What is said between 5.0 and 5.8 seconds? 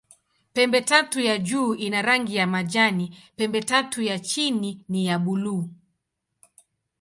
ya buluu.